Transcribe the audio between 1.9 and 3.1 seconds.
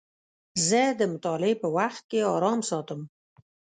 کې ارام ساتم.